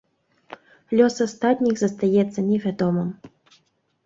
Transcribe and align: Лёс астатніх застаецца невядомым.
Лёс 0.99 1.15
астатніх 1.25 1.75
застаецца 1.83 2.39
невядомым. 2.49 3.09